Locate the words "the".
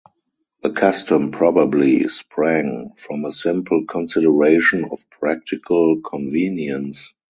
0.63-0.71